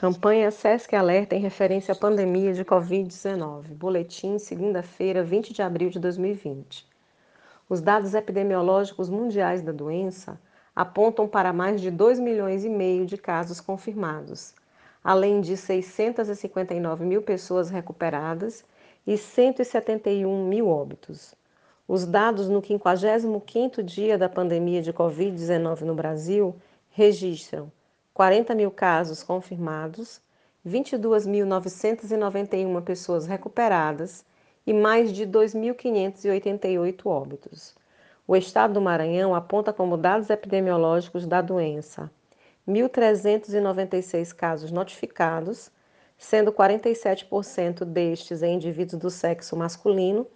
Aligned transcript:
Campanha 0.00 0.50
SESC 0.50 0.96
Alerta 0.96 1.36
em 1.36 1.40
referência 1.40 1.92
à 1.92 1.94
pandemia 1.94 2.54
de 2.54 2.64
Covid-19. 2.64 3.74
Boletim, 3.74 4.38
segunda-feira, 4.38 5.22
20 5.22 5.52
de 5.52 5.60
abril 5.60 5.90
de 5.90 5.98
2020. 5.98 6.88
Os 7.68 7.82
dados 7.82 8.14
epidemiológicos 8.14 9.10
mundiais 9.10 9.60
da 9.60 9.72
doença 9.72 10.40
apontam 10.74 11.28
para 11.28 11.52
mais 11.52 11.82
de 11.82 11.90
2 11.90 12.18
milhões 12.18 12.64
e 12.64 12.70
meio 12.70 13.04
de 13.04 13.18
casos 13.18 13.60
confirmados, 13.60 14.54
além 15.04 15.42
de 15.42 15.54
659 15.54 17.04
mil 17.04 17.20
pessoas 17.20 17.68
recuperadas 17.68 18.64
e 19.06 19.18
171 19.18 20.48
mil 20.48 20.66
óbitos. 20.66 21.34
Os 21.86 22.06
dados 22.06 22.48
no 22.48 22.62
55º 22.62 23.82
dia 23.82 24.16
da 24.16 24.30
pandemia 24.30 24.80
de 24.80 24.94
Covid-19 24.94 25.82
no 25.82 25.94
Brasil 25.94 26.56
registram 26.88 27.70
40 28.20 28.54
mil 28.54 28.70
casos 28.70 29.22
confirmados, 29.22 30.20
22.991 30.68 32.84
pessoas 32.84 33.26
recuperadas 33.26 34.26
e 34.66 34.74
mais 34.74 35.10
de 35.10 35.26
2.588 35.26 37.06
óbitos. 37.06 37.74
O 38.28 38.36
estado 38.36 38.74
do 38.74 38.80
Maranhão 38.82 39.34
aponta 39.34 39.72
como 39.72 39.96
dados 39.96 40.28
epidemiológicos 40.28 41.26
da 41.26 41.40
doença 41.40 42.10
1.396 42.68 44.34
casos 44.34 44.70
notificados, 44.70 45.72
sendo 46.18 46.52
47% 46.52 47.86
destes 47.86 48.42
em 48.42 48.56
indivíduos 48.56 49.00
do 49.00 49.08
sexo 49.08 49.56
masculino 49.56 50.26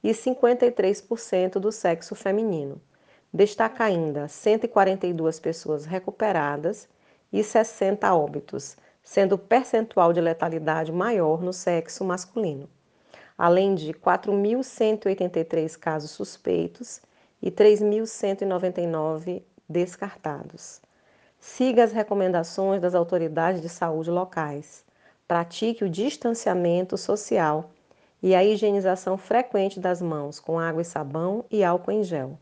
e 0.00 0.12
53% 0.12 1.54
do 1.54 1.72
sexo 1.72 2.14
feminino. 2.14 2.80
Destaca 3.34 3.82
ainda 3.82 4.28
142 4.28 5.40
pessoas 5.40 5.86
recuperadas 5.86 6.88
e 7.32 7.42
60 7.42 8.14
óbitos, 8.14 8.76
sendo 9.02 9.36
o 9.36 9.38
percentual 9.38 10.12
de 10.12 10.20
letalidade 10.20 10.92
maior 10.92 11.40
no 11.42 11.52
sexo 11.52 12.04
masculino, 12.04 12.68
além 13.36 13.74
de 13.74 13.92
4.183 13.94 15.76
casos 15.78 16.10
suspeitos 16.10 17.00
e 17.40 17.50
3.199 17.50 19.42
descartados. 19.68 20.80
Siga 21.38 21.82
as 21.82 21.92
recomendações 21.92 22.80
das 22.80 22.94
autoridades 22.94 23.60
de 23.60 23.68
saúde 23.68 24.10
locais. 24.10 24.84
Pratique 25.26 25.82
o 25.84 25.88
distanciamento 25.88 26.96
social 26.96 27.70
e 28.22 28.34
a 28.34 28.44
higienização 28.44 29.18
frequente 29.18 29.80
das 29.80 30.00
mãos 30.00 30.38
com 30.38 30.60
água 30.60 30.82
e 30.82 30.84
sabão 30.84 31.44
e 31.50 31.64
álcool 31.64 31.90
em 31.90 32.04
gel. 32.04 32.38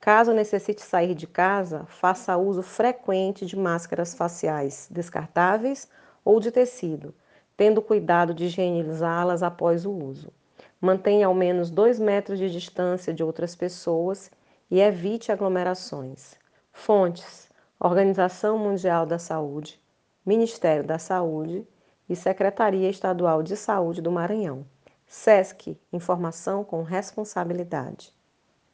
Caso 0.00 0.32
necessite 0.32 0.80
sair 0.80 1.14
de 1.14 1.26
casa, 1.26 1.84
faça 1.86 2.34
uso 2.34 2.62
frequente 2.62 3.44
de 3.44 3.54
máscaras 3.54 4.14
faciais 4.14 4.88
descartáveis 4.90 5.86
ou 6.24 6.40
de 6.40 6.50
tecido, 6.50 7.14
tendo 7.54 7.82
cuidado 7.82 8.32
de 8.32 8.46
higienizá-las 8.46 9.42
após 9.42 9.84
o 9.84 9.92
uso. 9.92 10.32
Mantenha 10.80 11.26
ao 11.26 11.34
menos 11.34 11.70
2 11.70 12.00
metros 12.00 12.38
de 12.38 12.50
distância 12.50 13.12
de 13.12 13.22
outras 13.22 13.54
pessoas 13.54 14.30
e 14.70 14.80
evite 14.80 15.30
aglomerações. 15.30 16.34
Fontes: 16.72 17.50
Organização 17.78 18.56
Mundial 18.56 19.04
da 19.04 19.18
Saúde, 19.18 19.78
Ministério 20.24 20.84
da 20.84 20.98
Saúde 20.98 21.68
e 22.08 22.16
Secretaria 22.16 22.88
Estadual 22.88 23.42
de 23.42 23.54
Saúde 23.54 24.00
do 24.00 24.10
Maranhão. 24.10 24.64
SESC 25.06 25.78
Informação 25.92 26.64
com 26.64 26.82
Responsabilidade. 26.82 28.18